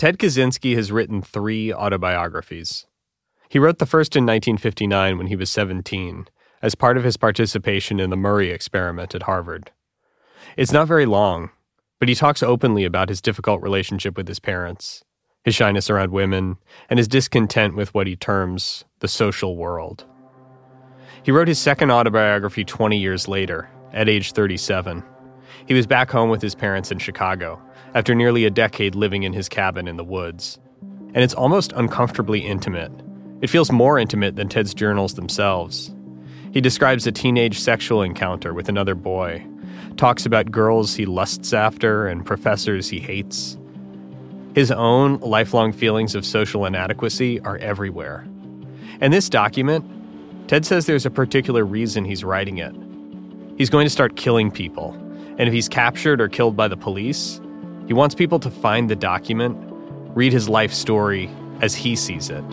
[0.00, 2.86] Ted Kaczynski has written three autobiographies.
[3.50, 6.26] He wrote the first in 1959 when he was 17,
[6.62, 9.72] as part of his participation in the Murray experiment at Harvard.
[10.56, 11.50] It's not very long,
[11.98, 15.04] but he talks openly about his difficult relationship with his parents,
[15.44, 16.56] his shyness around women,
[16.88, 20.06] and his discontent with what he terms the social world.
[21.22, 25.04] He wrote his second autobiography 20 years later, at age 37.
[25.66, 27.60] He was back home with his parents in Chicago
[27.94, 30.58] after nearly a decade living in his cabin in the woods.
[31.14, 32.92] And it's almost uncomfortably intimate.
[33.40, 35.92] It feels more intimate than Ted's journals themselves.
[36.52, 39.44] He describes a teenage sexual encounter with another boy,
[39.96, 43.56] talks about girls he lusts after and professors he hates.
[44.54, 48.26] His own lifelong feelings of social inadequacy are everywhere.
[49.00, 49.84] And this document,
[50.48, 52.74] Ted says there's a particular reason he's writing it.
[53.56, 54.92] He's going to start killing people,
[55.38, 57.40] and if he's captured or killed by the police,
[57.90, 59.58] he wants people to find the document,
[60.14, 61.28] read his life story
[61.60, 62.44] as he sees it.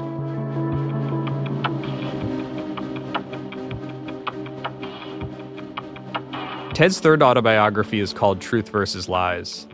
[6.74, 9.68] Ted's third autobiography is called Truth versus Lies.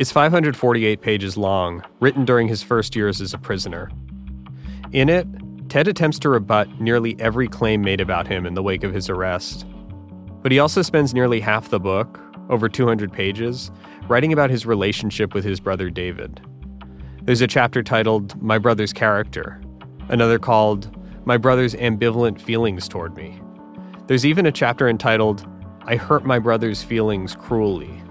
[0.00, 3.92] It's 548 pages long, written during his first years as a prisoner.
[4.90, 5.28] In it,
[5.68, 9.08] Ted attempts to rebut nearly every claim made about him in the wake of his
[9.08, 9.66] arrest.
[10.42, 13.70] But he also spends nearly half the book, over 200 pages,
[14.08, 16.40] writing about his relationship with his brother David.
[17.22, 19.60] There's a chapter titled My Brother's Character,
[20.08, 23.40] another called My Brother's Ambivalent Feelings Toward Me.
[24.06, 25.46] There's even a chapter entitled
[25.82, 28.02] I Hurt My Brother's Feelings Cruelly.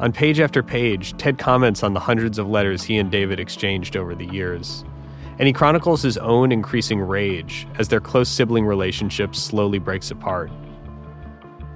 [0.00, 3.96] On page after page, Ted comments on the hundreds of letters he and David exchanged
[3.96, 4.84] over the years.
[5.38, 10.50] And he chronicles his own increasing rage as their close sibling relationship slowly breaks apart.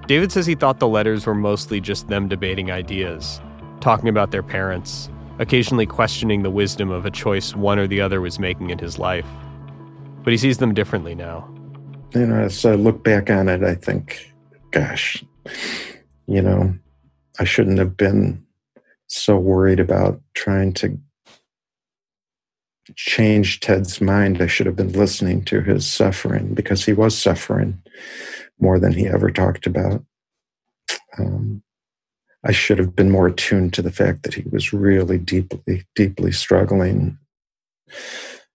[0.08, 3.42] David says he thought the letters were mostly just them debating ideas,
[3.80, 8.22] talking about their parents, occasionally questioning the wisdom of a choice one or the other
[8.22, 9.26] was making in his life.
[10.24, 11.46] But he sees them differently now.
[12.14, 14.32] You know, as I look back on it, I think,
[14.70, 15.22] gosh,
[16.26, 16.74] you know,
[17.38, 18.42] I shouldn't have been
[19.08, 20.98] so worried about trying to
[22.96, 24.40] change Ted's mind.
[24.40, 27.82] I should have been listening to his suffering because he was suffering
[28.60, 30.04] more than he ever talked about.
[31.18, 31.62] Um,
[32.44, 36.32] I should have been more attuned to the fact that he was really deeply, deeply
[36.32, 37.18] struggling.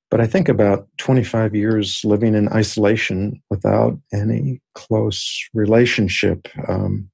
[0.09, 7.09] But I think about 25 years living in isolation without any close relationship, um,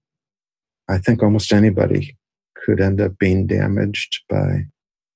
[0.89, 2.17] I think almost anybody
[2.55, 4.65] could end up being damaged by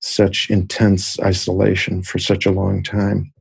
[0.00, 3.33] such intense isolation for such a long time.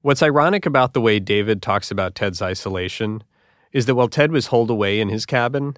[0.00, 3.24] What's ironic about the way David talks about Ted's isolation
[3.72, 5.76] is that while Ted was holed away in his cabin,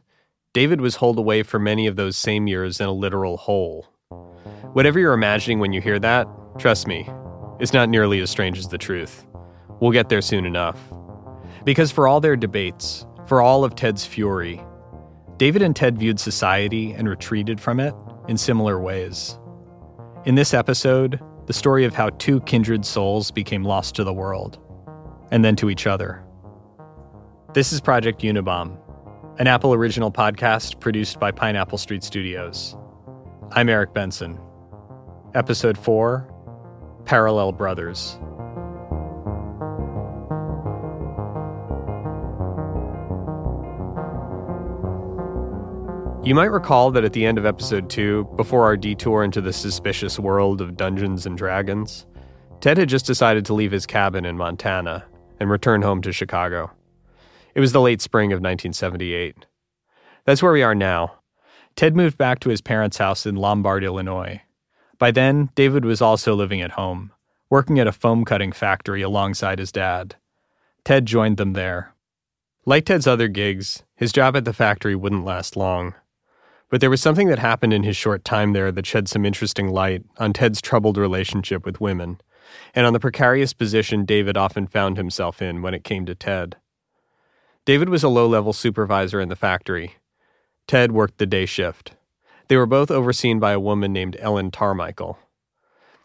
[0.52, 3.86] David was holed away for many of those same years in a literal hole.
[4.74, 6.28] Whatever you're imagining when you hear that,
[6.58, 7.08] trust me,
[7.60, 9.24] it's not nearly as strange as the truth.
[9.80, 10.78] We'll get there soon enough.
[11.64, 14.60] Because for all their debates, for all of Ted's fury,
[15.38, 17.94] David and Ted viewed society and retreated from it
[18.28, 19.38] in similar ways.
[20.26, 21.18] In this episode,
[21.50, 24.60] the story of how two kindred souls became lost to the world,
[25.32, 26.22] and then to each other.
[27.54, 28.78] This is Project Unabom,
[29.40, 32.76] an Apple original podcast produced by Pineapple Street Studios.
[33.50, 34.38] I'm Eric Benson.
[35.34, 36.32] Episode 4
[37.04, 38.16] Parallel Brothers.
[46.22, 49.54] You might recall that at the end of episode 2, before our detour into the
[49.54, 52.04] suspicious world of Dungeons and Dragons,
[52.60, 55.06] Ted had just decided to leave his cabin in Montana
[55.40, 56.70] and return home to Chicago.
[57.54, 59.46] It was the late spring of 1978.
[60.26, 61.20] That's where we are now.
[61.74, 64.42] Ted moved back to his parents' house in Lombard, Illinois.
[64.98, 67.12] By then, David was also living at home,
[67.48, 70.16] working at a foam cutting factory alongside his dad.
[70.84, 71.94] Ted joined them there.
[72.66, 75.94] Like Ted's other gigs, his job at the factory wouldn't last long.
[76.70, 79.68] But there was something that happened in his short time there that shed some interesting
[79.68, 82.20] light on Ted's troubled relationship with women,
[82.74, 86.56] and on the precarious position David often found himself in when it came to Ted.
[87.64, 89.96] David was a low level supervisor in the factory.
[90.68, 91.92] Ted worked the day shift.
[92.46, 95.16] They were both overseen by a woman named Ellen Tarmichael.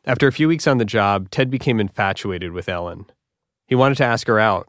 [0.03, 3.05] After a few weeks on the job, Ted became infatuated with Ellen.
[3.67, 4.67] He wanted to ask her out,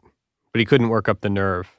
[0.51, 1.75] but he couldn't work up the nerve.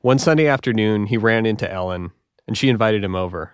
[0.00, 2.12] One Sunday afternoon, he ran into Ellen
[2.46, 3.52] and she invited him over.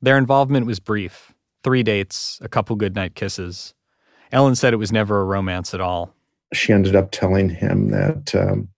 [0.00, 3.74] Their involvement was brief three dates, a couple goodnight kisses.
[4.32, 6.14] Ellen said it was never a romance at all.
[6.54, 8.68] She ended up telling him that um,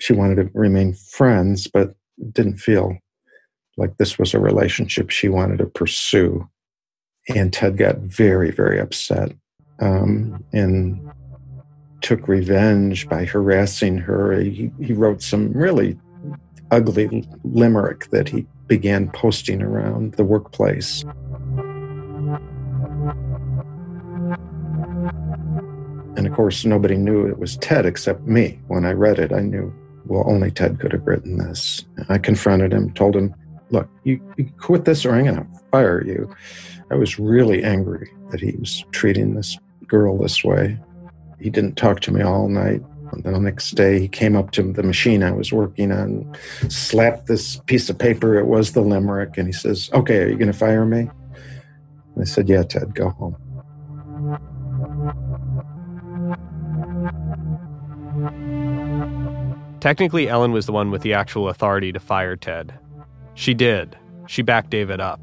[0.00, 1.94] she wanted to remain friends, but
[2.32, 2.98] didn't feel
[3.76, 6.48] like this was a relationship she wanted to pursue.
[7.28, 9.32] and Ted got very, very upset
[9.80, 11.00] um, and
[12.00, 14.40] took revenge by harassing her.
[14.40, 15.98] He, he wrote some really
[16.72, 21.04] ugly limerick that he began posting around the workplace.
[26.16, 28.58] And of course, nobody knew it was Ted except me.
[28.68, 29.72] When I read it, I knew,
[30.06, 31.84] well, only Ted could have written this.
[32.08, 33.34] I confronted him, told him,
[33.70, 36.34] look, you, you quit this or I'm going to fire you.
[36.90, 40.78] I was really angry that he was treating this girl this way.
[41.38, 42.82] He didn't talk to me all night.
[43.12, 46.34] And the next day, he came up to the machine I was working on,
[46.68, 48.38] slapped this piece of paper.
[48.38, 49.36] It was the limerick.
[49.36, 51.00] And he says, Okay, are you going to fire me?
[51.00, 53.36] And I said, Yeah, Ted, go home.
[59.80, 62.72] Technically, Ellen was the one with the actual authority to fire Ted.
[63.34, 63.96] She did.
[64.26, 65.20] She backed David up.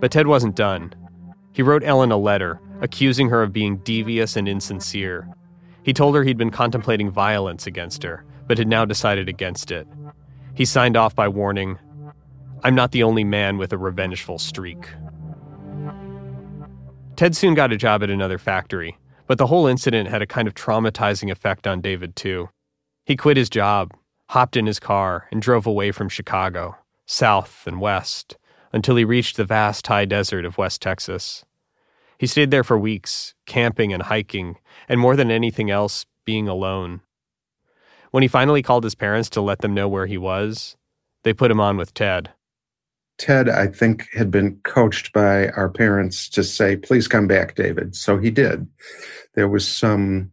[0.00, 0.94] But Ted wasn't done.
[1.52, 5.28] He wrote Ellen a letter, accusing her of being devious and insincere.
[5.84, 9.86] He told her he'd been contemplating violence against her, but had now decided against it.
[10.54, 11.78] He signed off by warning,
[12.62, 14.88] I'm not the only man with a revengeful streak.
[17.16, 18.96] Ted soon got a job at another factory,
[19.26, 22.48] but the whole incident had a kind of traumatizing effect on David, too.
[23.04, 23.92] He quit his job,
[24.30, 28.38] hopped in his car, and drove away from Chicago, south and west,
[28.72, 31.44] until he reached the vast high desert of West Texas.
[32.18, 34.56] He stayed there for weeks, camping and hiking,
[34.88, 37.00] and more than anything else, being alone.
[38.10, 40.76] When he finally called his parents to let them know where he was,
[41.24, 42.30] they put him on with Ted.
[43.18, 47.94] Ted, I think, had been coached by our parents to say, please come back, David.
[47.94, 48.66] So he did.
[49.34, 50.32] There was some,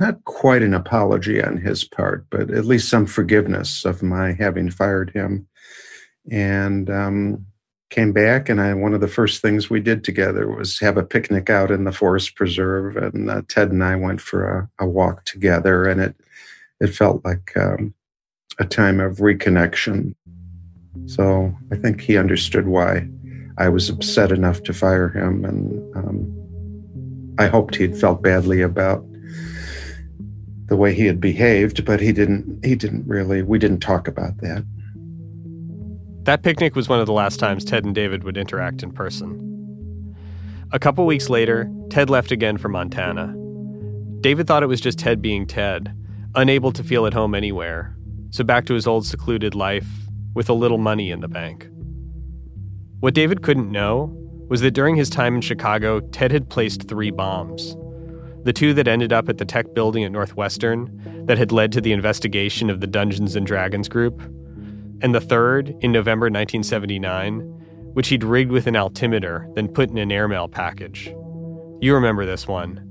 [0.00, 4.70] not quite an apology on his part, but at least some forgiveness of my having
[4.70, 5.46] fired him.
[6.30, 7.46] And um,
[7.90, 11.04] came back and I one of the first things we did together was have a
[11.04, 14.88] picnic out in the forest preserve and uh, Ted and I went for a, a,
[14.88, 16.16] walk together and it
[16.80, 17.94] it felt like um,
[18.58, 20.14] a time of reconnection.
[21.06, 23.08] So I think he understood why
[23.56, 29.04] I was upset enough to fire him and um, I hoped he'd felt badly about
[30.66, 34.38] the way he had behaved, but he didn't he didn't really we didn't talk about
[34.38, 34.64] that.
[36.26, 40.16] That picnic was one of the last times Ted and David would interact in person.
[40.72, 43.32] A couple weeks later, Ted left again for Montana.
[44.22, 45.94] David thought it was just Ted being Ted,
[46.34, 47.96] unable to feel at home anywhere,
[48.30, 49.86] so back to his old secluded life
[50.34, 51.68] with a little money in the bank.
[52.98, 54.12] What David couldn't know
[54.48, 57.76] was that during his time in Chicago, Ted had placed three bombs.
[58.42, 61.80] The two that ended up at the tech building at Northwestern, that had led to
[61.80, 64.20] the investigation of the Dungeons and Dragons group,
[65.02, 67.40] and the third in November 1979,
[67.94, 71.06] which he'd rigged with an altimeter, then put in an airmail package.
[71.80, 72.82] You remember this one.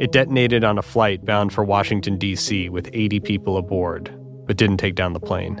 [0.00, 4.10] It detonated on a flight bound for Washington, D.C., with 80 people aboard,
[4.46, 5.60] but didn't take down the plane.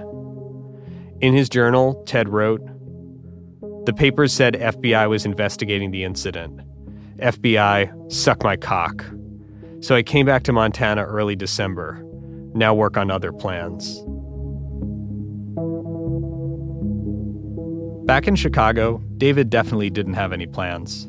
[1.20, 2.60] In his journal, Ted wrote
[3.86, 6.60] The papers said FBI was investigating the incident.
[7.18, 9.04] FBI, suck my cock.
[9.80, 12.02] So I came back to Montana early December.
[12.54, 14.02] Now work on other plans.
[18.12, 21.08] Back in Chicago, David definitely didn't have any plans.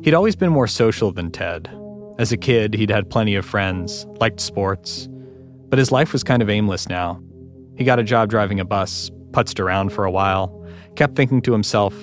[0.00, 1.70] He'd always been more social than Ted.
[2.18, 5.10] As a kid, he'd had plenty of friends, liked sports,
[5.68, 7.20] but his life was kind of aimless now.
[7.76, 10.66] He got a job driving a bus, putzed around for a while,
[10.96, 11.94] kept thinking to himself,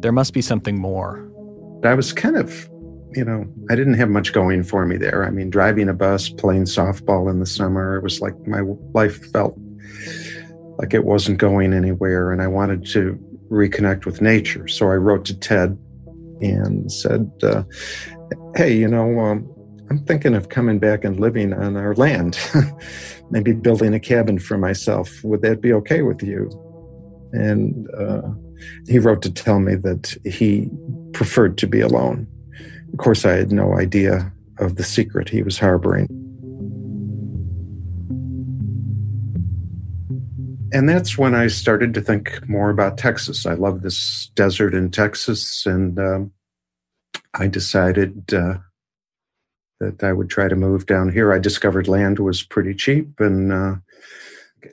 [0.00, 1.26] there must be something more.
[1.84, 2.68] I was kind of,
[3.14, 5.24] you know, I didn't have much going for me there.
[5.24, 8.60] I mean, driving a bus, playing softball in the summer, it was like my
[8.92, 9.58] life felt
[10.76, 12.30] like it wasn't going anywhere.
[12.30, 13.18] And I wanted to
[13.54, 14.68] reconnect with nature.
[14.68, 15.78] So I wrote to Ted
[16.40, 17.62] and said, uh,
[18.54, 19.48] Hey, you know, um,
[19.90, 22.38] I'm thinking of coming back and living on our land,
[23.30, 25.22] maybe building a cabin for myself.
[25.22, 26.50] Would that be okay with you?
[27.32, 28.22] And uh,
[28.86, 30.70] he wrote to tell me that he
[31.12, 32.26] preferred to be alone.
[32.92, 36.08] Of course, I had no idea of the secret he was harboring.
[40.74, 43.46] And that's when I started to think more about Texas.
[43.46, 46.32] I love this desert in Texas, and um,
[47.32, 48.58] I decided uh,
[49.78, 51.32] that I would try to move down here.
[51.32, 53.76] I discovered land was pretty cheap, and uh,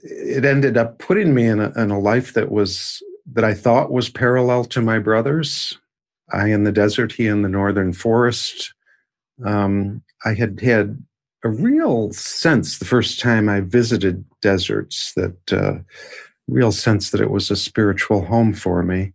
[0.02, 3.04] it ended up putting me in a, in a life that was
[3.34, 5.78] that I thought was parallel to my brother's.
[6.34, 8.74] I in the desert, he in the northern forest.
[9.46, 11.04] Um, I had had
[11.44, 15.80] a real sense the first time I visited deserts that uh,
[16.48, 19.14] real sense that it was a spiritual home for me.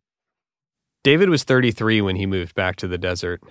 [1.05, 3.43] David was 33 when he moved back to the desert.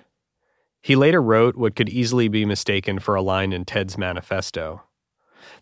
[0.82, 4.82] He later wrote what could easily be mistaken for a line in Ted's manifesto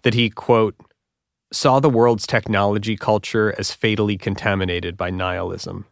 [0.02, 0.74] that he, quote,
[1.52, 5.86] saw the world's technology culture as fatally contaminated by nihilism.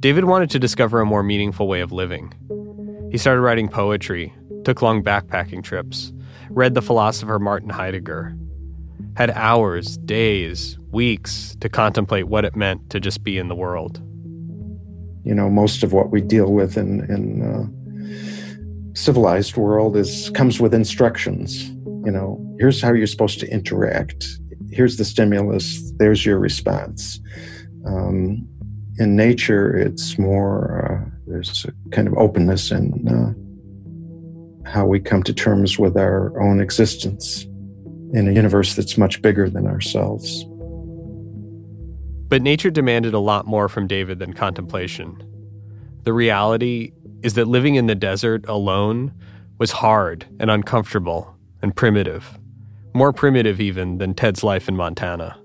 [0.00, 2.32] David wanted to discover a more meaningful way of living.
[3.10, 4.34] He started writing poetry,
[4.68, 6.12] took long backpacking trips,
[6.50, 8.36] read the philosopher Martin Heidegger,
[9.16, 13.98] had hours, days, weeks to contemplate what it meant to just be in the world.
[15.24, 20.60] You know, most of what we deal with in, in uh, civilized world is comes
[20.60, 21.70] with instructions.
[22.04, 24.26] You know, here's how you're supposed to interact.
[24.70, 25.92] Here's the stimulus.
[25.92, 27.18] There's your response.
[27.86, 28.46] Um,
[28.98, 33.47] in nature, it's more uh, there's a kind of openness and uh,
[34.78, 37.42] how we come to terms with our own existence
[38.12, 40.44] in a universe that's much bigger than ourselves.
[42.28, 45.20] But nature demanded a lot more from David than contemplation.
[46.04, 46.92] The reality
[47.24, 49.12] is that living in the desert alone
[49.58, 52.38] was hard and uncomfortable and primitive,
[52.94, 55.36] more primitive even than Ted's life in Montana.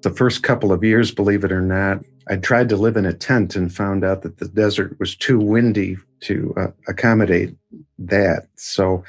[0.00, 1.98] The first couple of years, believe it or not,
[2.30, 5.38] I tried to live in a tent and found out that the desert was too
[5.38, 7.54] windy to uh, accommodate
[7.98, 8.46] that.
[8.56, 9.04] So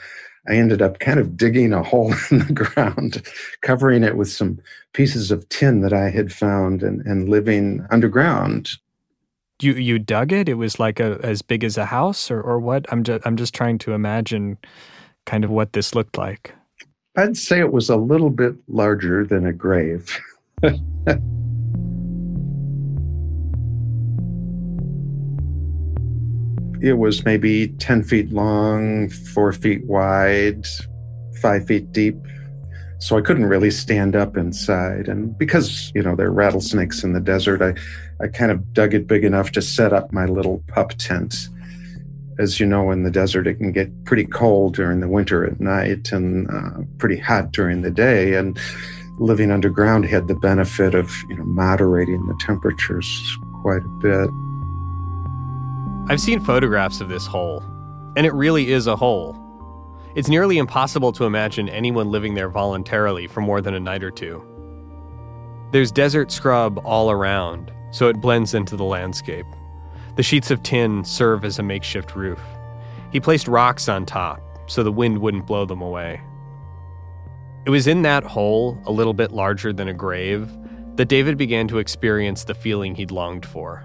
[0.48, 3.24] I ended up kind of digging a hole in the ground,
[3.62, 4.60] covering it with some
[4.94, 8.78] pieces of tin that I had found and, and living underground
[9.62, 10.50] you you dug it?
[10.50, 12.86] It was like a as big as a house, or or what?
[12.92, 14.58] I'm just I'm just trying to imagine
[15.26, 16.54] kind of what this looked like.
[17.18, 20.20] I'd say it was a little bit larger than a grave.
[26.86, 30.68] it was maybe 10 feet long, four feet wide,
[31.42, 32.16] five feet deep.
[33.00, 35.08] So I couldn't really stand up inside.
[35.08, 37.74] And because, you know, there are rattlesnakes in the desert, I,
[38.24, 41.50] I kind of dug it big enough to set up my little pup tent.
[42.38, 45.60] As you know, in the desert, it can get pretty cold during the winter at
[45.60, 48.36] night and uh, pretty hot during the day.
[48.36, 48.60] And
[49.18, 53.10] living underground had the benefit of, you know, moderating the temperatures
[53.64, 54.30] quite a bit.
[56.08, 57.64] I've seen photographs of this hole,
[58.16, 59.36] and it really is a hole.
[60.16, 64.12] It's nearly impossible to imagine anyone living there voluntarily for more than a night or
[64.12, 64.44] two.
[65.72, 69.48] There's desert scrub all around, so it blends into the landscape.
[70.16, 72.40] The sheets of tin serve as a makeshift roof.
[73.12, 76.22] He placed rocks on top so the wind wouldn't blow them away.
[77.66, 80.52] It was in that hole, a little bit larger than a grave,
[80.98, 83.84] that David began to experience the feeling he'd longed for.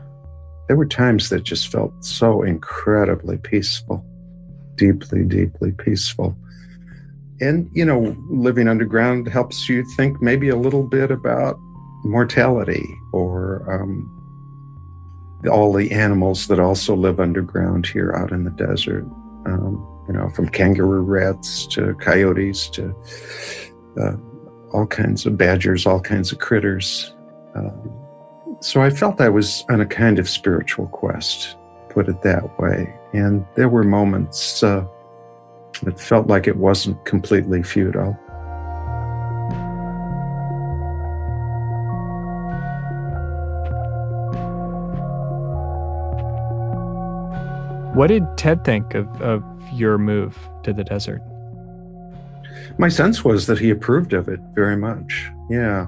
[0.71, 4.07] There were times that just felt so incredibly peaceful,
[4.77, 6.37] deeply, deeply peaceful.
[7.41, 11.57] And, you know, living underground helps you think maybe a little bit about
[12.05, 19.03] mortality or um, all the animals that also live underground here out in the desert.
[19.47, 22.95] Um, you know, from kangaroo rats to coyotes to
[24.01, 24.13] uh,
[24.73, 27.13] all kinds of badgers, all kinds of critters.
[27.57, 28.00] Um,
[28.61, 31.57] so I felt I was on a kind of spiritual quest,
[31.89, 32.95] put it that way.
[33.13, 34.85] And there were moments uh,
[35.83, 38.13] that felt like it wasn't completely futile.
[47.95, 51.23] What did Ted think of, of your move to the desert?
[52.79, 55.31] My sense was that he approved of it very much.
[55.49, 55.87] Yeah.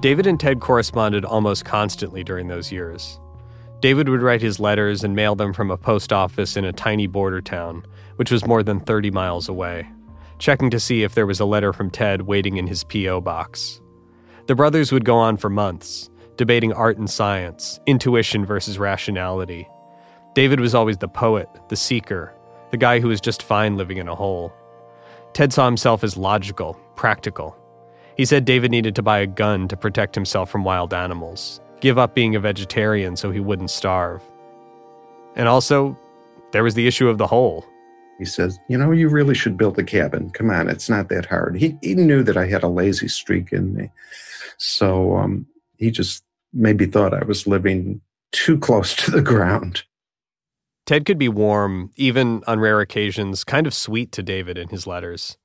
[0.00, 3.18] David and Ted corresponded almost constantly during those years.
[3.80, 7.06] David would write his letters and mail them from a post office in a tiny
[7.06, 7.84] border town,
[8.16, 9.88] which was more than 30 miles away,
[10.38, 13.20] checking to see if there was a letter from Ted waiting in his P.O.
[13.20, 13.80] box.
[14.46, 19.68] The brothers would go on for months, debating art and science, intuition versus rationality,
[20.36, 22.34] David was always the poet, the seeker,
[22.70, 24.52] the guy who was just fine living in a hole.
[25.32, 27.56] Ted saw himself as logical, practical.
[28.16, 31.98] He said David needed to buy a gun to protect himself from wild animals, give
[31.98, 34.22] up being a vegetarian so he wouldn't starve.
[35.34, 35.98] And also,
[36.52, 37.66] there was the issue of the hole.
[38.18, 40.30] He says, You know, you really should build a cabin.
[40.30, 41.56] Come on, it's not that hard.
[41.56, 43.90] He, he knew that I had a lazy streak in me.
[44.56, 45.46] So um,
[45.76, 48.00] he just maybe thought I was living
[48.32, 49.82] too close to the ground.
[50.86, 54.86] Ted could be warm, even on rare occasions, kind of sweet to David in his
[54.86, 55.36] letters.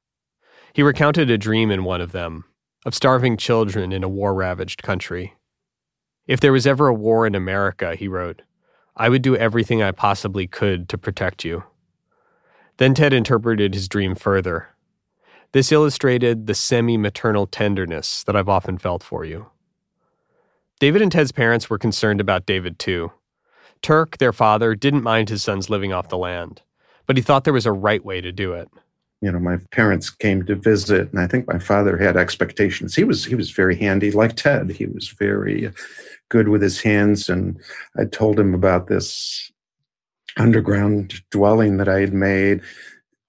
[0.72, 2.46] He recounted a dream in one of them
[2.86, 5.36] of starving children in a war ravaged country.
[6.28, 8.42] If there was ever a war in America, he wrote,
[8.96, 11.64] I would do everything I possibly could to protect you.
[12.78, 14.70] Then Ted interpreted his dream further.
[15.52, 19.48] This illustrated the semi maternal tenderness that I've often felt for you.
[20.80, 23.12] David and Ted's parents were concerned about David too.
[23.82, 26.62] Turk, their father, didn't mind his sons living off the land,
[27.06, 28.70] but he thought there was a right way to do it.
[29.22, 32.96] You know, my parents came to visit, and I think my father had expectations.
[32.96, 34.72] He was he was very handy, like Ted.
[34.72, 35.72] He was very
[36.30, 37.60] good with his hands, and
[37.98, 39.52] I told him about this
[40.38, 42.62] underground dwelling that I had made,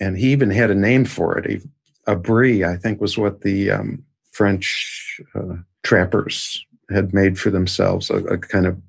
[0.00, 1.50] and he even had a name for it.
[1.50, 1.60] He,
[2.06, 8.16] abri, I think, was what the um, French uh, trappers had made for themselves, a,
[8.16, 8.80] a kind of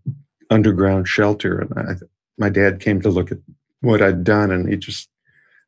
[0.49, 1.59] underground shelter.
[1.59, 1.93] And I,
[2.37, 3.39] my dad came to look at
[3.81, 5.09] what I'd done, and he just,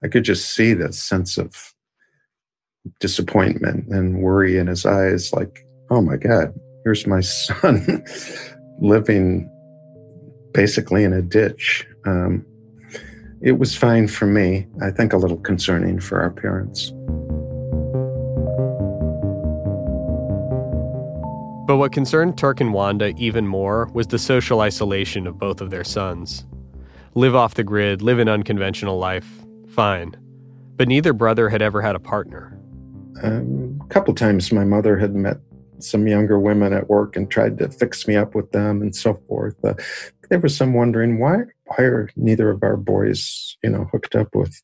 [0.03, 1.73] I could just see the sense of
[2.99, 8.03] disappointment and worry in his eyes like, oh my God, here's my son
[8.79, 9.49] living
[10.53, 11.87] basically in a ditch.
[12.05, 12.45] Um,
[13.41, 14.67] it was fine for me.
[14.81, 16.91] I think a little concerning for our parents.
[21.67, 25.71] But what concerned Turk and Wanda even more was the social isolation of both of
[25.71, 26.45] their sons.
[27.15, 29.44] Live off the grid, live an unconventional life,
[29.75, 30.15] fine.
[30.77, 32.59] But neither brother had ever had a partner.
[33.23, 35.37] Um, a couple times my mother had met
[35.79, 39.21] some younger women at work and tried to fix me up with them and so
[39.27, 39.55] forth.
[39.63, 39.73] Uh,
[40.29, 44.33] there was some wondering why why are neither of our boys, you know, hooked up
[44.33, 44.61] with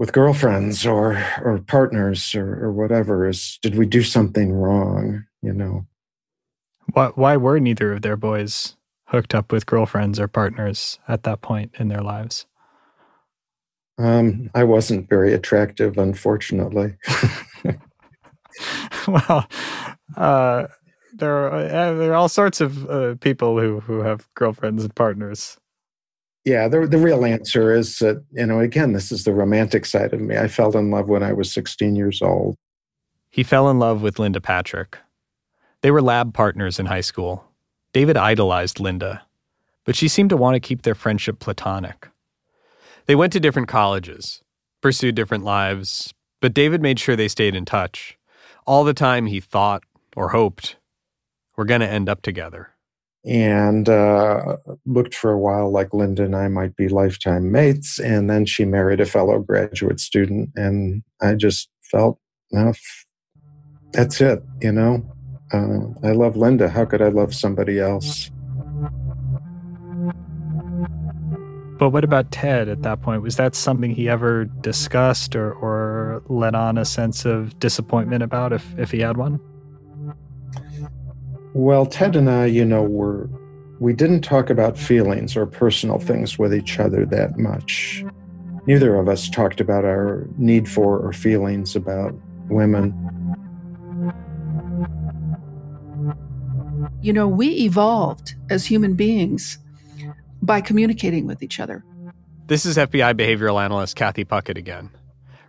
[0.00, 5.52] with girlfriends or or partners or, or whatever is did we do something wrong you
[5.52, 5.86] know
[6.94, 11.42] why, why were neither of their boys hooked up with girlfriends or partners at that
[11.42, 12.46] point in their lives
[14.00, 16.94] um, i wasn't very attractive unfortunately
[19.08, 19.46] well
[20.16, 20.66] uh,
[21.14, 24.94] there are uh, there are all sorts of uh, people who who have girlfriends and
[24.94, 25.58] partners
[26.44, 30.14] yeah, the, the real answer is that, you know, again, this is the romantic side
[30.14, 30.38] of me.
[30.38, 32.56] I fell in love when I was 16 years old.
[33.30, 34.98] He fell in love with Linda Patrick.
[35.82, 37.44] They were lab partners in high school.
[37.92, 39.22] David idolized Linda,
[39.84, 42.08] but she seemed to want to keep their friendship platonic.
[43.10, 44.40] They went to different colleges,
[44.82, 48.16] pursued different lives, but David made sure they stayed in touch.
[48.68, 49.82] All the time he thought
[50.14, 50.76] or hoped,
[51.56, 52.68] we're going to end up together
[53.24, 57.98] and uh, looked for a while like Linda and I might be lifetime mates.
[57.98, 62.16] And then she married a fellow graduate student, and I just felt,
[62.52, 62.74] no,
[63.90, 65.02] that's it, you know.
[65.52, 66.68] Uh, I love Linda.
[66.68, 68.30] How could I love somebody else?
[71.80, 73.22] But what about Ted at that point?
[73.22, 78.52] Was that something he ever discussed or, or let on a sense of disappointment about
[78.52, 79.40] if, if he had one?
[81.54, 83.30] Well, Ted and I, you know, were
[83.78, 88.04] we didn't talk about feelings or personal things with each other that much.
[88.66, 92.14] Neither of us talked about our need for or feelings about
[92.50, 92.92] women.
[97.00, 99.56] You know, we evolved as human beings
[100.42, 101.84] by communicating with each other.
[102.46, 104.90] This is FBI behavioral analyst Kathy Puckett again.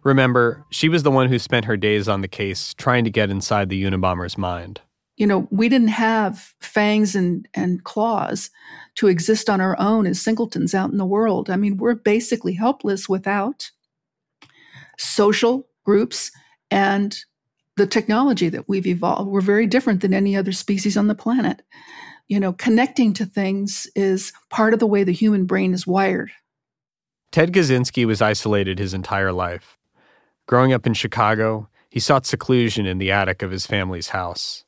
[0.03, 3.29] Remember, she was the one who spent her days on the case trying to get
[3.29, 4.81] inside the Unabomber's mind
[5.21, 8.49] you know, we didn't have fangs and, and claws
[8.95, 11.47] to exist on our own as singletons out in the world.
[11.47, 13.69] I mean, we're basically helpless without
[14.97, 16.31] social groups
[16.71, 17.15] and
[17.77, 19.29] the technology that we've evolved.
[19.29, 21.61] We're very different than any other species on the planet.
[22.31, 26.31] You know, connecting to things is part of the way the human brain is wired.
[27.29, 29.77] Ted Kaczynski was isolated his entire life.
[30.47, 34.63] Growing up in Chicago, he sought seclusion in the attic of his family's house.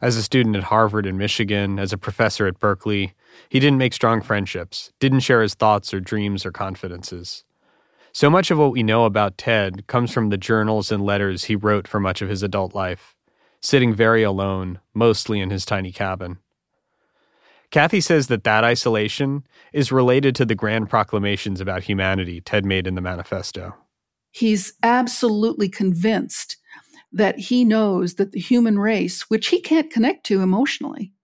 [0.00, 3.14] As a student at Harvard and Michigan, as a professor at Berkeley,
[3.48, 7.42] he didn't make strong friendships, didn't share his thoughts or dreams or confidences.
[8.12, 11.56] So much of what we know about Ted comes from the journals and letters he
[11.56, 13.16] wrote for much of his adult life,
[13.60, 16.38] sitting very alone, mostly in his tiny cabin.
[17.74, 22.86] Kathy says that that isolation is related to the grand proclamations about humanity Ted made
[22.86, 23.74] in the manifesto.
[24.30, 26.56] He's absolutely convinced
[27.10, 31.14] that he knows that the human race, which he can't connect to emotionally,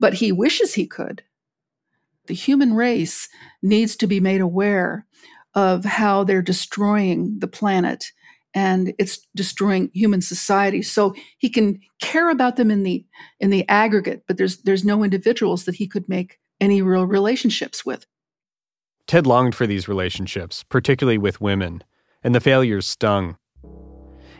[0.00, 1.22] but he wishes he could,
[2.26, 3.28] the human race
[3.62, 5.06] needs to be made aware
[5.54, 8.06] of how they're destroying the planet
[8.54, 13.04] and it's destroying human society so he can care about them in the
[13.38, 17.84] in the aggregate but there's there's no individuals that he could make any real relationships
[17.84, 18.06] with
[19.06, 21.82] ted longed for these relationships particularly with women
[22.22, 23.36] and the failures stung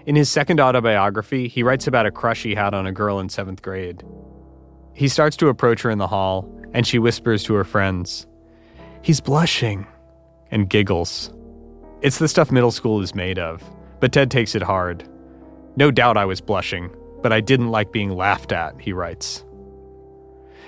[0.06, 3.28] in his second autobiography, he writes about a crush he had on a girl in
[3.28, 4.02] seventh grade.
[4.94, 8.26] He starts to approach her in the hall, and she whispers to her friends,
[9.02, 9.86] He's blushing,
[10.50, 11.32] and giggles.
[12.02, 13.62] It's the stuff middle school is made of,
[14.00, 15.08] but Ted takes it hard.
[15.76, 16.90] No doubt I was blushing,
[17.22, 19.44] but I didn't like being laughed at, he writes.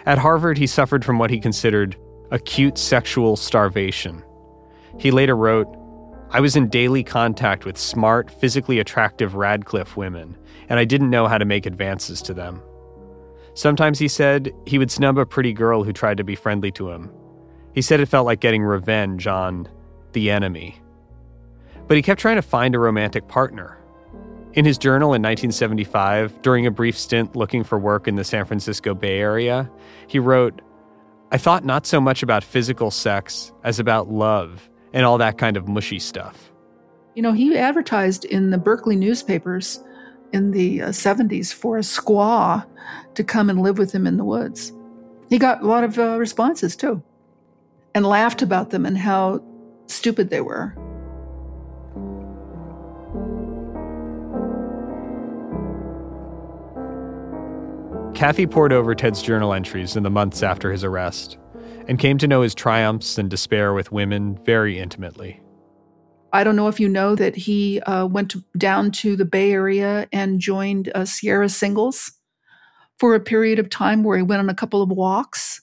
[0.07, 1.97] At Harvard, he suffered from what he considered
[2.31, 4.23] acute sexual starvation.
[4.99, 5.69] He later wrote,
[6.31, 10.37] I was in daily contact with smart, physically attractive Radcliffe women,
[10.69, 12.63] and I didn't know how to make advances to them.
[13.55, 16.91] Sometimes he said he would snub a pretty girl who tried to be friendly to
[16.91, 17.11] him.
[17.75, 19.69] He said it felt like getting revenge on
[20.13, 20.82] the enemy.
[21.93, 23.77] But he kept trying to find a romantic partner.
[24.55, 28.47] In his journal in 1975, during a brief stint looking for work in the San
[28.47, 29.71] Francisco Bay Area,
[30.07, 30.63] he wrote,
[31.33, 35.55] I thought not so much about physical sex as about love and all that kind
[35.55, 36.51] of mushy stuff.
[37.15, 39.79] You know, he advertised in the Berkeley newspapers
[40.33, 42.65] in the uh, 70s for a squaw
[43.17, 44.73] to come and live with him in the woods.
[45.29, 47.03] He got a lot of uh, responses too
[47.95, 49.45] and laughed about them and how
[49.89, 50.75] stupid they were.
[58.23, 61.39] Kathy pored over Ted's journal entries in the months after his arrest
[61.89, 65.41] and came to know his triumphs and despair with women very intimately.
[66.33, 69.51] I don't know if you know that he uh, went to, down to the Bay
[69.51, 72.13] Area and joined uh, Sierra Singles
[72.97, 75.61] for a period of time where he went on a couple of walks,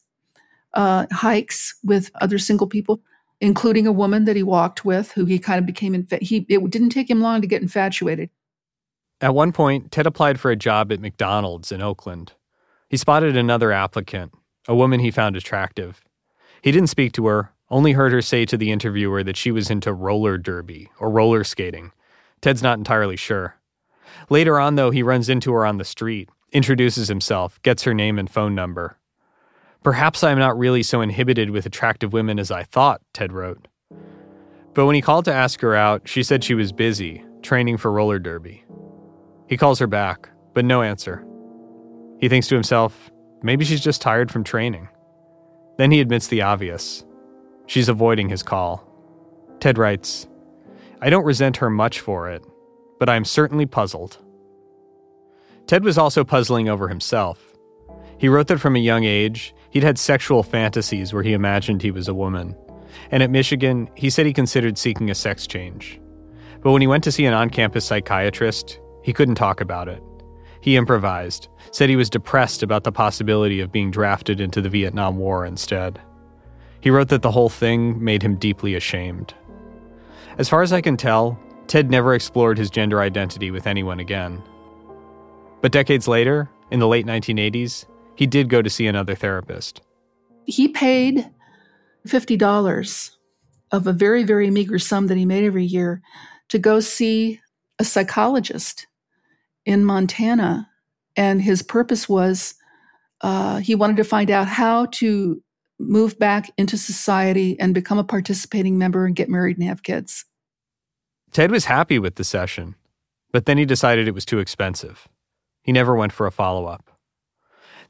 [0.74, 3.02] uh, hikes with other single people,
[3.40, 6.70] including a woman that he walked with who he kind of became, infa- he, it
[6.72, 8.30] didn't take him long to get infatuated.
[9.22, 12.34] At one point, Ted applied for a job at McDonald's in Oakland.
[12.90, 14.34] He spotted another applicant,
[14.68, 16.02] a woman he found attractive.
[16.64, 19.70] He didn't speak to her, only heard her say to the interviewer that she was
[19.70, 21.92] into roller derby or roller skating.
[22.42, 23.56] Ted's not entirely sure.
[24.30, 28.18] Later on, though, he runs into her on the street, introduces himself, gets her name
[28.18, 28.98] and phone number.
[29.84, 33.68] Perhaps I'm not really so inhibited with attractive women as I thought, Ted wrote.
[34.74, 37.92] But when he called to ask her out, she said she was busy, training for
[37.92, 38.64] roller derby.
[39.48, 41.24] He calls her back, but no answer.
[42.20, 44.90] He thinks to himself, maybe she's just tired from training.
[45.78, 47.06] Then he admits the obvious.
[47.66, 48.86] She's avoiding his call.
[49.60, 50.28] Ted writes,
[51.02, 52.44] I don't resent her much for it,
[53.00, 54.18] but I'm certainly puzzled.
[55.68, 57.56] Ted was also puzzling over himself.
[58.18, 61.92] He wrote that from a young age, he'd had sexual fantasies where he imagined he
[61.92, 62.56] was a woman.
[63.12, 66.02] And at Michigan, he said he considered seeking a sex change.
[66.62, 70.04] But when he went to see an on campus psychiatrist, he couldn't talk about it.
[70.62, 75.18] He improvised, said he was depressed about the possibility of being drafted into the Vietnam
[75.18, 76.02] War instead.
[76.82, 79.34] He wrote that the whole thing made him deeply ashamed.
[80.38, 84.42] As far as I can tell, Ted never explored his gender identity with anyone again.
[85.62, 89.82] But decades later, in the late 1980s, he did go to see another therapist.
[90.46, 91.30] He paid
[92.08, 93.12] $50
[93.72, 96.02] of a very, very meager sum that he made every year
[96.50, 97.40] to go see
[97.78, 98.88] a psychologist
[99.66, 100.70] in Montana,
[101.16, 102.56] and his purpose was
[103.22, 105.42] uh, he wanted to find out how to
[105.80, 110.26] move back into society and become a participating member and get married and have kids.
[111.32, 112.76] Ted was happy with the session,
[113.32, 115.08] but then he decided it was too expensive.
[115.62, 116.90] He never went for a follow up.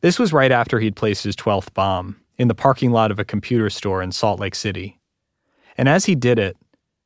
[0.01, 3.25] This was right after he'd placed his 12th bomb in the parking lot of a
[3.25, 4.99] computer store in Salt Lake City.
[5.77, 6.57] And as he did it,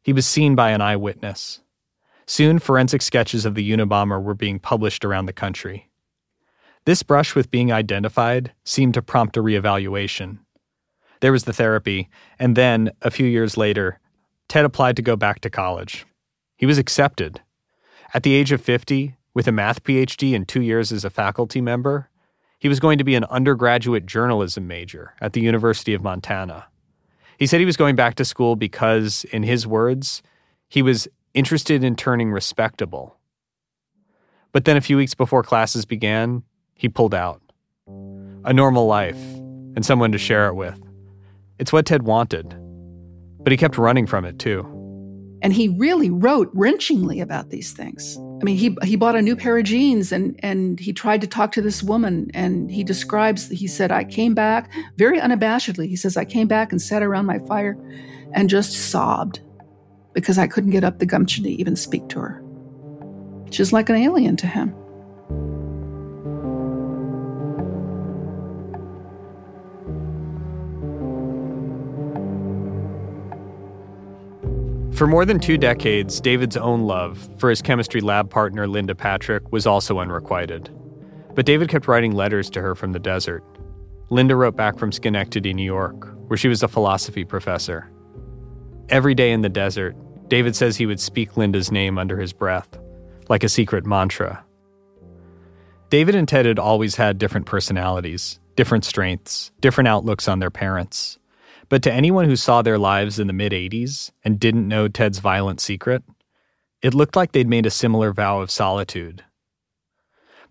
[0.04, 1.62] he was seen by an eyewitness.
[2.26, 5.90] Soon, forensic sketches of the Unabomber were being published around the country.
[6.86, 10.40] This brush with being identified seemed to prompt a reevaluation.
[11.22, 14.00] There was the therapy, and then, a few years later,
[14.50, 16.06] Ted applied to go back to college.
[16.58, 17.42] He was accepted.
[18.14, 21.62] At the age of 50, with a math PhD and two years as a faculty
[21.62, 22.10] member,
[22.60, 26.68] he was going to be an undergraduate journalism major at the University of Montana.
[27.38, 30.22] He said he was going back to school because, in his words,
[30.70, 33.18] he was interested in turning respectable.
[34.52, 36.44] But then a few weeks before classes began,
[36.76, 37.42] he pulled out.
[38.46, 39.18] A normal life
[39.76, 40.80] and someone to share it with.
[41.60, 42.56] It's what Ted wanted.
[43.40, 44.70] But he kept running from it too.
[45.42, 48.18] And he really wrote wrenchingly about these things.
[48.42, 51.28] I mean, he, he bought a new pair of jeans and, and he tried to
[51.28, 52.30] talk to this woman.
[52.34, 55.88] And he describes, he said, I came back very unabashedly.
[55.88, 57.78] He says, I came back and sat around my fire
[58.34, 59.42] and just sobbed
[60.14, 62.44] because I couldn't get up the gumption to even speak to her.
[63.52, 64.76] She's like an alien to him.
[74.94, 79.52] For more than two decades, David's own love for his chemistry lab partner Linda Patrick
[79.52, 80.70] was also unrequited.
[81.34, 83.44] But David kept writing letters to her from the desert.
[84.12, 87.92] Linda wrote back from Schenectady, New York, where she was a philosophy professor.
[88.90, 89.96] Every day in the desert,
[90.28, 92.78] David says he would speak Linda's name under his breath,
[93.30, 94.44] like a secret mantra.
[95.90, 101.18] David and Ted had always had different personalities, different strengths, different outlooks on their parents.
[101.70, 105.20] But to anyone who saw their lives in the mid 80s and didn't know Ted's
[105.20, 106.04] violent secret,
[106.82, 109.24] it looked like they'd made a similar vow of solitude.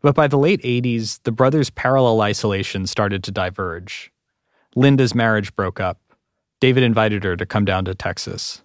[0.00, 4.10] But by the late 80s, the brothers' parallel isolation started to diverge.
[4.74, 6.00] Linda's marriage broke up.
[6.62, 8.62] David invited her to come down to Texas.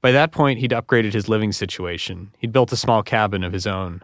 [0.00, 2.34] By that point, he'd upgraded his living situation.
[2.40, 4.02] He'd built a small cabin of his own.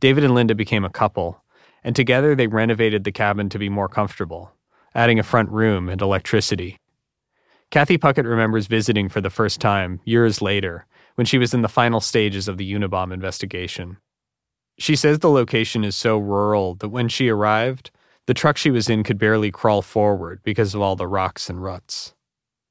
[0.00, 1.44] David and Linda became a couple,
[1.84, 4.50] and together they renovated the cabin to be more comfortable,
[4.94, 6.78] adding a front room and electricity.
[7.70, 10.86] Kathy Puckett remembers visiting for the first time, years later,
[11.16, 13.98] when she was in the final stages of the Unabom investigation.
[14.78, 17.90] She says the location is so rural that when she arrived,
[18.26, 21.62] the truck she was in could barely crawl forward because of all the rocks and
[21.62, 22.14] ruts.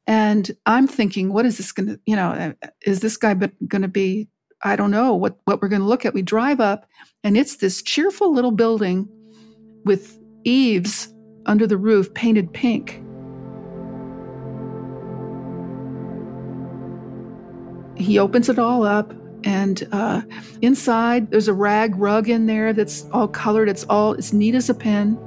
[0.08, 3.88] And I'm thinking, what is this going to, you know, is this guy going to
[3.88, 4.28] be,
[4.64, 6.14] I don't know what, what we're going to look at.
[6.14, 6.88] We drive up
[7.24, 9.08] and it's this cheerful little building
[9.86, 11.14] with eaves
[11.46, 13.04] under the roof painted pink.
[17.98, 20.22] He opens it all up and uh,
[20.62, 24.70] inside there's a rag rug in there that's all colored it's all it's neat as
[24.70, 25.18] a pin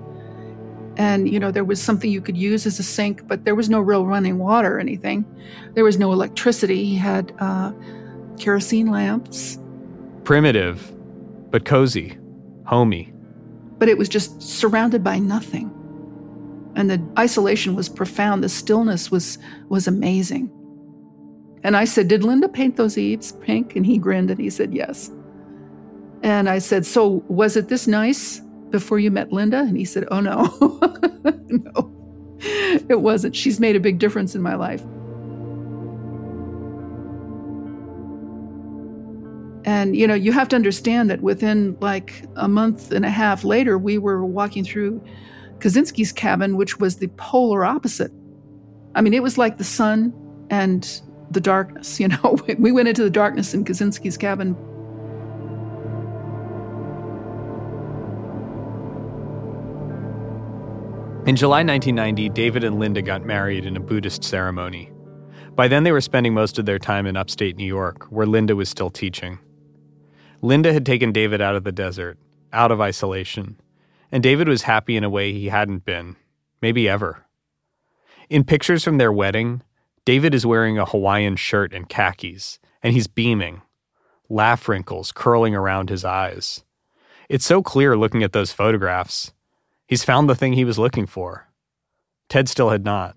[0.96, 3.70] and you know there was something you could use as a sink but there was
[3.70, 5.24] no real running water or anything.
[5.74, 6.84] There was no electricity.
[6.84, 7.72] He had uh,
[8.38, 9.58] kerosene lamps.
[10.24, 10.92] Primitive
[11.50, 12.18] but cozy
[12.66, 13.12] homey.
[13.78, 15.70] But it was just surrounded by nothing.
[16.76, 18.42] And the isolation was profound.
[18.44, 20.50] The stillness was was amazing.
[21.64, 23.76] And i said did linda paint those eaves pink?
[23.76, 25.10] And he grinned and he said yes.
[26.22, 28.41] And i said so was it this nice
[28.72, 29.58] before you met Linda?
[29.58, 30.42] And he said, Oh, no.
[31.48, 32.38] no,
[32.88, 33.36] it wasn't.
[33.36, 34.82] She's made a big difference in my life.
[39.64, 43.44] And, you know, you have to understand that within like a month and a half
[43.44, 45.02] later, we were walking through
[45.58, 48.10] Kaczynski's cabin, which was the polar opposite.
[48.96, 50.12] I mean, it was like the sun
[50.50, 52.36] and the darkness, you know.
[52.58, 54.56] we went into the darkness in Kaczynski's cabin
[61.24, 64.90] In July 1990, David and Linda got married in a Buddhist ceremony.
[65.54, 68.56] By then, they were spending most of their time in upstate New York, where Linda
[68.56, 69.38] was still teaching.
[70.40, 72.18] Linda had taken David out of the desert,
[72.52, 73.60] out of isolation,
[74.10, 76.16] and David was happy in a way he hadn't been,
[76.60, 77.24] maybe ever.
[78.28, 79.62] In pictures from their wedding,
[80.04, 83.62] David is wearing a Hawaiian shirt and khakis, and he's beaming,
[84.28, 86.64] laugh wrinkles curling around his eyes.
[87.28, 89.30] It's so clear looking at those photographs
[89.92, 91.46] He's found the thing he was looking for.
[92.30, 93.14] Ted still had not.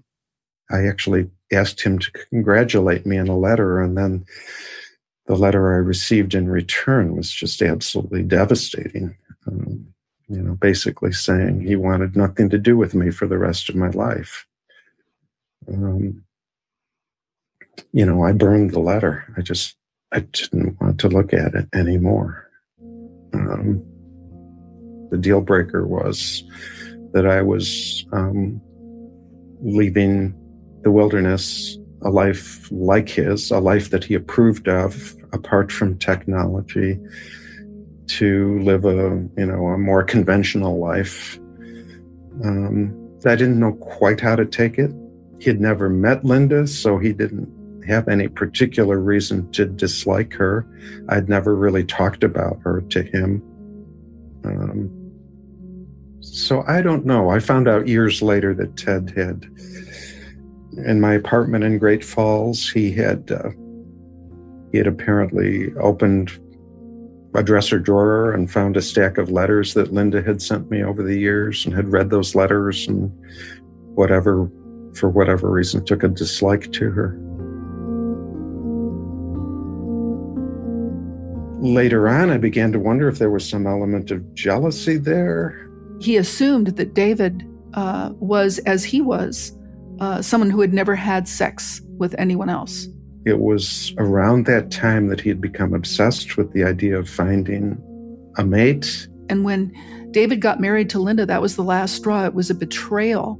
[0.69, 4.25] I actually asked him to congratulate me in a letter, and then
[5.25, 9.15] the letter I received in return was just absolutely devastating.
[9.47, 9.87] Um,
[10.27, 13.77] you know, basically saying he wanted nothing to do with me for the rest of
[13.77, 14.45] my life.
[15.69, 16.25] Um,
[17.93, 19.33] you know, I burned the letter.
[19.37, 19.77] I just,
[20.11, 22.49] I didn't want to look at it anymore.
[23.33, 23.94] Um,
[25.09, 26.43] the deal breaker was
[27.13, 28.61] that I was um,
[29.61, 30.33] leaving
[30.83, 36.99] the wilderness, a life like his, a life that he approved of, apart from technology,
[38.07, 41.37] to live a you know a more conventional life.
[42.43, 42.93] Um,
[43.25, 44.91] I didn't know quite how to take it.
[45.39, 47.49] He had never met Linda, so he didn't
[47.87, 50.67] have any particular reason to dislike her.
[51.09, 53.41] I'd never really talked about her to him.
[54.45, 54.91] Um,
[56.21, 57.29] so I don't know.
[57.29, 59.45] I found out years later that Ted had,
[60.85, 63.49] in my apartment in Great Falls, he had uh,
[64.71, 66.37] he had apparently opened
[67.33, 71.03] a dresser drawer and found a stack of letters that Linda had sent me over
[71.03, 73.11] the years, and had read those letters and
[73.95, 74.49] whatever,
[74.93, 77.19] for whatever reason, took a dislike to her.
[81.65, 85.67] Later on, I began to wonder if there was some element of jealousy there.
[85.99, 89.57] He assumed that David uh, was, as he was,
[89.99, 92.87] uh, someone who had never had sex with anyone else.
[93.25, 97.81] It was around that time that he had become obsessed with the idea of finding
[98.37, 99.07] a mate.
[99.29, 99.73] And when
[100.11, 102.25] David got married to Linda, that was the last straw.
[102.25, 103.39] It was a betrayal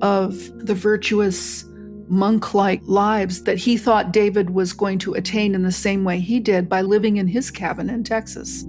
[0.00, 0.34] of
[0.66, 1.66] the virtuous
[2.12, 6.20] monk like lives that he thought David was going to attain in the same way
[6.20, 8.64] he did by living in his cabin in Texas.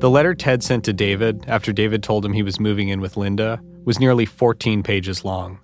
[0.00, 3.16] The letter Ted sent to David after David told him he was moving in with
[3.16, 5.58] Linda was nearly 14 pages long.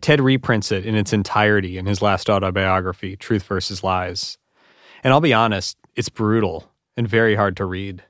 [0.00, 4.38] Ted reprints it in its entirety in his last autobiography, Truth versus Lies.
[5.04, 8.02] And I'll be honest, it's brutal and very hard to read.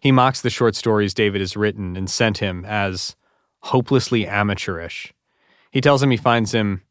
[0.00, 3.16] He mocks the short stories David has written and sent him as
[3.60, 5.12] hopelessly amateurish.
[5.70, 6.82] He tells him he finds him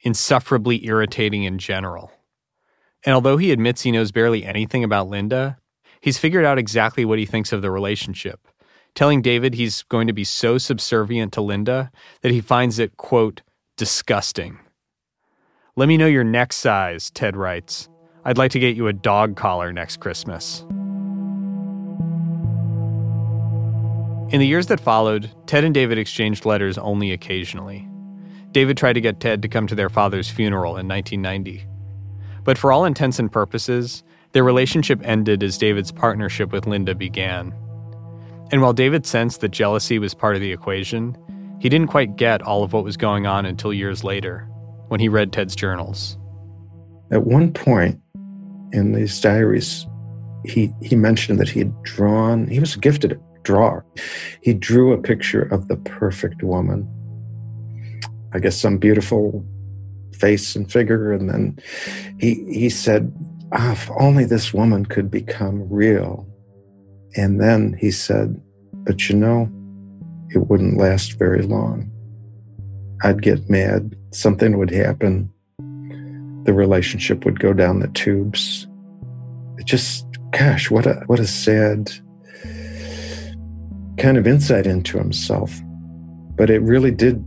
[0.00, 2.12] insufferably irritating in general.
[3.04, 5.58] And although he admits he knows barely anything about Linda,
[6.00, 8.40] he's figured out exactly what he thinks of the relationship,
[8.94, 11.90] telling David he's going to be so subservient to Linda
[12.22, 13.42] that he finds it, quote,
[13.76, 14.58] disgusting.
[15.76, 17.88] Let me know your neck size, Ted writes.
[18.24, 20.66] I'd like to get you a dog collar next Christmas.
[24.30, 27.88] In the years that followed, Ted and David exchanged letters only occasionally.
[28.52, 31.66] David tried to get Ted to come to their father's funeral in 1990.
[32.44, 37.54] But for all intents and purposes, their relationship ended as David's partnership with Linda began.
[38.52, 41.16] And while David sensed that jealousy was part of the equation,
[41.58, 44.46] he didn't quite get all of what was going on until years later,
[44.88, 46.18] when he read Ted's journals.
[47.10, 47.98] At one point
[48.72, 49.86] in these diaries,
[50.44, 53.82] he, he mentioned that he had drawn, he was gifted drawer.
[54.42, 56.86] He drew a picture of the perfect woman.
[58.34, 59.42] I guess some beautiful
[60.12, 61.12] face and figure.
[61.12, 61.58] And then
[62.20, 63.10] he, he said,
[63.52, 66.28] ah, if only this woman could become real.
[67.16, 68.38] And then he said,
[68.84, 69.50] but you know,
[70.28, 71.90] it wouldn't last very long.
[73.02, 73.96] I'd get mad.
[74.12, 75.32] Something would happen.
[76.44, 78.66] The relationship would go down the tubes.
[79.56, 81.90] It just, gosh, what a, what a sad
[83.98, 85.60] kind of insight into himself.
[86.36, 87.24] But it really did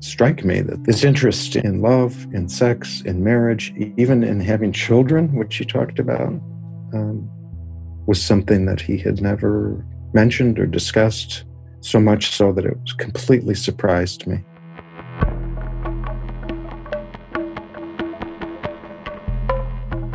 [0.00, 5.34] strike me that this interest in love, in sex, in marriage, even in having children,
[5.34, 6.28] which he talked about,
[6.94, 7.28] um,
[8.06, 11.44] was something that he had never mentioned or discussed,
[11.80, 14.42] so much so that it was completely surprised me.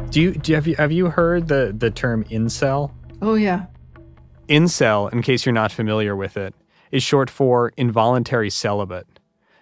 [0.10, 2.92] Do you, do you have you have you heard the the term incel?
[3.22, 3.68] Oh yeah.
[4.48, 6.54] Incel, in case you're not familiar with it,
[6.92, 9.08] is short for involuntary celibate.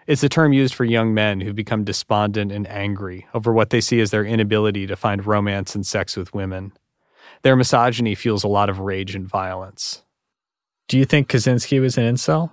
[0.08, 3.80] It's a term used for young men who've become despondent and angry over what they
[3.80, 6.74] see as their inability to find romance and sex with women.
[7.44, 10.02] Their misogyny fuels a lot of rage and violence.
[10.88, 12.52] Do you think Kaczynski was an incel?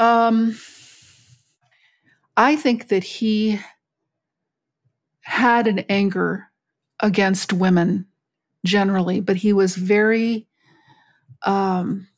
[0.00, 0.58] Um,
[2.36, 3.60] I think that he
[5.20, 6.48] had an anger
[6.98, 8.06] against women
[8.64, 10.46] generally, but he was very,
[11.44, 12.08] um,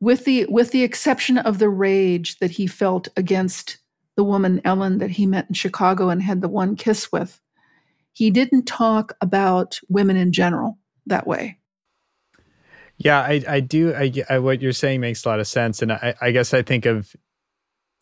[0.00, 3.78] with the with the exception of the rage that he felt against
[4.16, 7.40] the woman Ellen that he met in Chicago and had the one kiss with,
[8.12, 11.58] he didn't talk about women in general that way.
[12.98, 13.94] Yeah, I, I do.
[13.94, 16.62] I, I, what you're saying makes a lot of sense, and I, I guess I
[16.62, 17.14] think of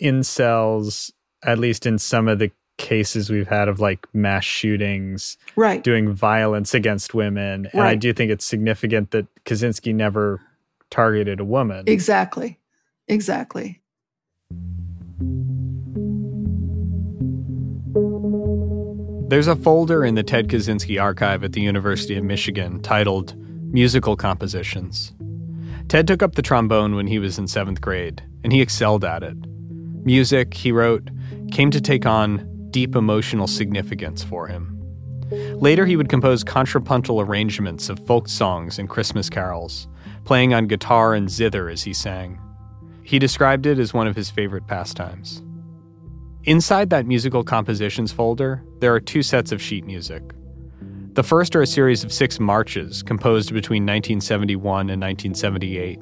[0.03, 1.11] incels,
[1.45, 6.13] at least in some of the cases we've had of like mass shootings, right, doing
[6.13, 10.41] violence against women, and I do think it's significant that Kaczynski never
[10.91, 11.85] targeted a woman.
[11.87, 12.59] Exactly,
[13.07, 13.81] exactly.
[19.29, 23.37] There's a folder in the Ted Kaczynski archive at the University of Michigan titled
[23.73, 25.13] Musical Compositions.
[25.87, 29.23] Ted took up the trombone when he was in seventh grade, and he excelled at
[29.23, 29.37] it.
[30.05, 31.11] Music, he wrote,
[31.53, 34.77] came to take on deep emotional significance for him.
[35.31, 39.87] Later, he would compose contrapuntal arrangements of folk songs and Christmas carols,
[40.25, 42.41] playing on guitar and zither as he sang.
[43.05, 45.43] He described it as one of his favorite pastimes.
[46.45, 50.23] Inside that musical compositions folder, there are two sets of sheet music.
[51.13, 56.01] The first are a series of six marches composed between 1971 and 1978.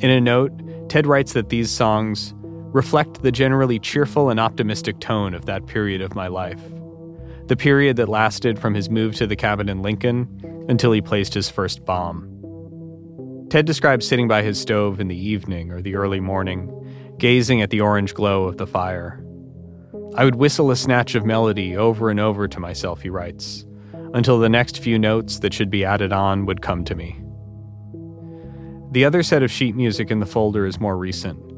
[0.00, 0.52] In a note,
[0.88, 2.34] Ted writes that these songs
[2.72, 6.60] reflect the generally cheerful and optimistic tone of that period of my life.
[7.46, 11.34] The period that lasted from his move to the cabin in Lincoln until he placed
[11.34, 12.28] his first bomb.
[13.50, 16.72] Ted describes sitting by his stove in the evening or the early morning,
[17.18, 19.22] gazing at the orange glow of the fire.
[20.14, 23.66] I would whistle a snatch of melody over and over to myself, he writes,
[24.14, 27.18] until the next few notes that should be added on would come to me.
[28.92, 31.51] The other set of sheet music in the folder is more recent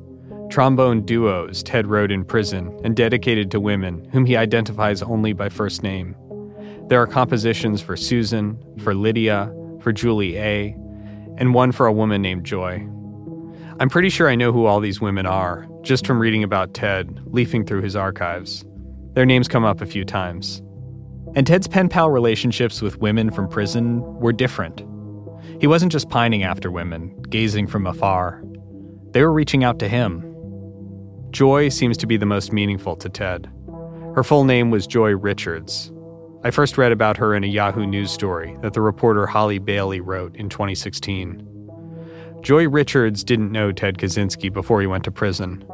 [0.50, 5.48] trombone duos Ted wrote in prison and dedicated to women whom he identifies only by
[5.48, 6.14] first name.
[6.88, 10.76] There are compositions for Susan, for Lydia, for Julie A.,
[11.38, 12.86] and one for a woman named Joy.
[13.80, 17.20] I'm pretty sure I know who all these women are, just from reading about Ted,
[17.26, 18.64] leafing through his archives.
[19.14, 20.62] Their names come up a few times.
[21.34, 24.84] And Ted's pen pal relationships with women from prison were different.
[25.60, 28.42] He wasn't just pining after women, gazing from afar.
[29.10, 30.33] They were reaching out to him,
[31.34, 33.50] Joy seems to be the most meaningful to Ted.
[34.14, 35.90] Her full name was Joy Richards.
[36.44, 40.00] I first read about her in a Yahoo News story that the reporter Holly Bailey
[40.00, 41.44] wrote in 2016.
[42.40, 45.64] Joy Richards didn't know Ted Kaczynski before he went to prison.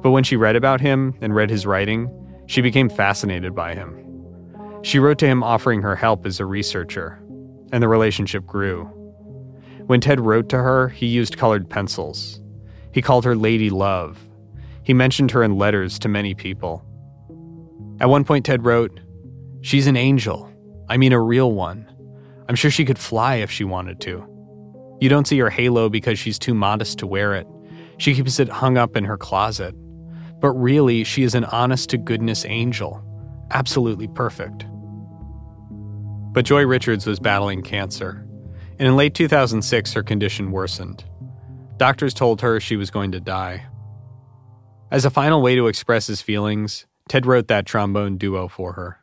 [0.00, 2.08] But when she read about him and read his writing,
[2.46, 3.98] she became fascinated by him.
[4.82, 7.20] She wrote to him offering her help as a researcher,
[7.72, 8.84] and the relationship grew.
[9.86, 12.40] When Ted wrote to her, he used colored pencils.
[12.92, 14.24] He called her Lady Love.
[14.84, 16.84] He mentioned her in letters to many people.
[18.00, 19.00] At one point, Ted wrote,
[19.62, 20.50] She's an angel.
[20.88, 21.90] I mean, a real one.
[22.48, 24.26] I'm sure she could fly if she wanted to.
[25.00, 27.46] You don't see her halo because she's too modest to wear it.
[27.98, 29.74] She keeps it hung up in her closet.
[30.40, 33.02] But really, she is an honest to goodness angel.
[33.50, 34.66] Absolutely perfect.
[36.32, 38.26] But Joy Richards was battling cancer,
[38.78, 41.04] and in late 2006, her condition worsened.
[41.76, 43.64] Doctors told her she was going to die.
[44.94, 49.00] As a final way to express his feelings, Ted wrote that trombone duo for her.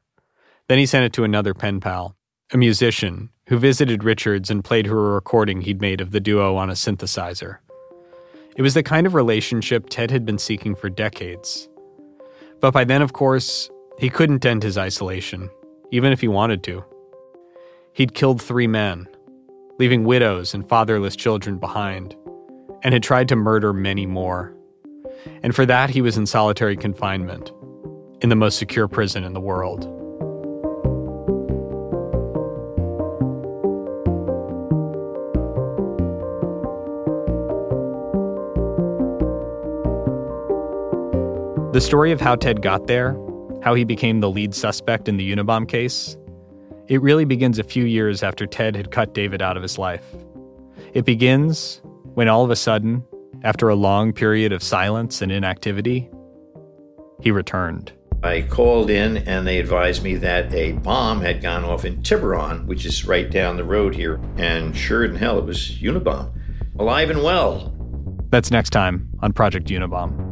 [0.69, 2.15] Then he sent it to another pen pal,
[2.53, 6.55] a musician, who visited Richards and played her a recording he'd made of the duo
[6.55, 7.57] on a synthesizer.
[8.55, 11.67] It was the kind of relationship Ted had been seeking for decades.
[12.61, 13.69] But by then, of course,
[13.99, 15.49] he couldn't end his isolation,
[15.91, 16.85] even if he wanted to.
[17.91, 19.09] He'd killed three men,
[19.77, 22.15] leaving widows and fatherless children behind,
[22.81, 24.55] and had tried to murder many more.
[25.43, 27.51] And for that, he was in solitary confinement,
[28.21, 29.87] in the most secure prison in the world.
[41.73, 43.17] The story of how Ted got there,
[43.63, 46.17] how he became the lead suspect in the Unabom case,
[46.89, 50.03] it really begins a few years after Ted had cut David out of his life.
[50.93, 51.81] It begins
[52.15, 53.05] when all of a sudden,
[53.43, 56.09] after a long period of silence and inactivity,
[57.21, 57.91] he returned.
[58.23, 62.67] I called in and they advised me that a bomb had gone off in Tiburon,
[62.67, 64.19] which is right down the road here.
[64.37, 66.31] And sure in hell, it was Unabom,
[66.77, 67.75] alive and well.
[68.29, 70.29] That's next time on Project Unabom.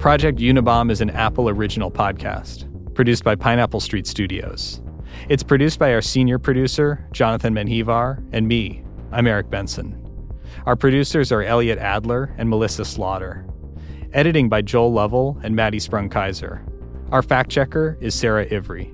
[0.00, 4.80] Project Unabom is an Apple original podcast produced by Pineapple Street Studios.
[5.28, 8.82] It's produced by our senior producer, Jonathan Menjivar, and me.
[9.10, 9.98] I'm Eric Benson.
[10.66, 13.46] Our producers are Elliot Adler and Melissa Slaughter.
[14.12, 16.62] Editing by Joel Lovell and Maddie Sprung-Keyser.
[17.10, 18.92] Our fact checker is Sarah Ivry.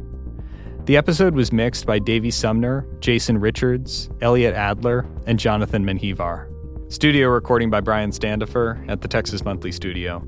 [0.84, 6.48] The episode was mixed by Davey Sumner, Jason Richards, Elliot Adler, and Jonathan Menjivar.
[6.90, 10.26] Studio recording by Brian Standifer at the Texas Monthly Studio.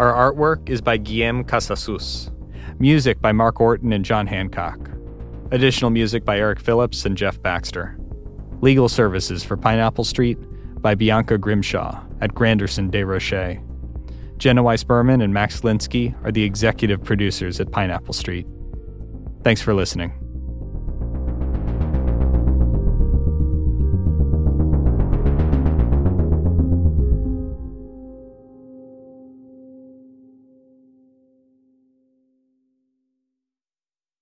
[0.00, 2.30] Our artwork is by Guillaume Casasus.
[2.82, 4.90] Music by Mark Orton and John Hancock.
[5.52, 7.96] Additional music by Eric Phillips and Jeff Baxter.
[8.60, 10.36] Legal services for Pineapple Street
[10.82, 13.60] by Bianca Grimshaw at Granderson Des Rochers.
[14.36, 18.48] Jenna Weiss Berman and Max Linsky are the executive producers at Pineapple Street.
[19.44, 20.21] Thanks for listening.